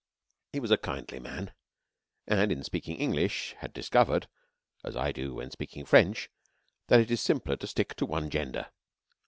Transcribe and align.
He 0.51 0.59
was 0.59 0.71
a 0.71 0.79
kindly 0.79 1.19
man, 1.19 1.53
and 2.25 2.51
in 2.51 2.63
speaking 2.63 2.95
English 2.95 3.53
had 3.59 3.71
discovered 3.71 4.27
(as 4.83 4.95
I 4.95 5.11
do 5.11 5.35
when 5.35 5.51
speaking 5.51 5.85
French) 5.85 6.31
that 6.87 6.99
it 6.99 7.11
is 7.11 7.21
simpler 7.21 7.55
to 7.57 7.67
stick 7.67 7.93
to 7.97 8.07
one 8.07 8.31
gender. 8.31 8.71